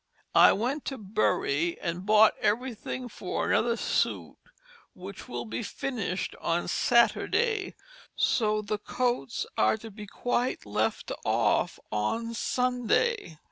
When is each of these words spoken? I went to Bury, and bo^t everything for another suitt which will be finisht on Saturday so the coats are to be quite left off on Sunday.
I 0.33 0.51
went 0.51 0.83
to 0.85 0.97
Bury, 0.97 1.79
and 1.79 2.07
bo^t 2.07 2.31
everything 2.39 3.07
for 3.07 3.51
another 3.51 3.77
suitt 3.77 4.35
which 4.95 5.27
will 5.29 5.45
be 5.45 5.59
finisht 5.61 6.33
on 6.41 6.67
Saturday 6.67 7.75
so 8.15 8.63
the 8.63 8.79
coats 8.79 9.45
are 9.59 9.77
to 9.77 9.91
be 9.91 10.07
quite 10.07 10.65
left 10.65 11.11
off 11.23 11.77
on 11.91 12.33
Sunday. 12.33 13.37